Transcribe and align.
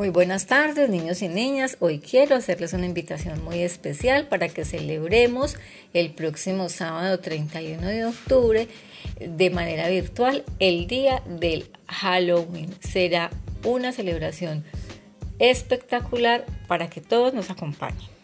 Muy 0.00 0.08
buenas 0.08 0.46
tardes, 0.46 0.88
niños 0.88 1.20
y 1.20 1.28
niñas. 1.28 1.76
Hoy 1.78 1.98
quiero 1.98 2.34
hacerles 2.34 2.72
una 2.72 2.86
invitación 2.86 3.44
muy 3.44 3.58
especial 3.58 4.28
para 4.28 4.48
que 4.48 4.64
celebremos 4.64 5.58
el 5.92 6.14
próximo 6.14 6.70
sábado 6.70 7.20
31 7.20 7.86
de 7.86 8.06
octubre 8.06 8.66
de 9.20 9.50
manera 9.50 9.90
virtual 9.90 10.42
el 10.58 10.86
día 10.86 11.22
del 11.26 11.70
Halloween. 11.86 12.74
Será 12.80 13.28
una 13.62 13.92
celebración 13.92 14.64
espectacular 15.38 16.46
para 16.66 16.88
que 16.88 17.02
todos 17.02 17.34
nos 17.34 17.50
acompañen. 17.50 18.19